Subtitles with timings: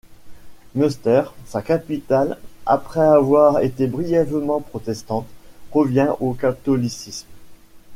[0.73, 5.27] Münster, sa capitale, après avoir été brièvement protestante,
[5.71, 7.27] revient au catholicisme.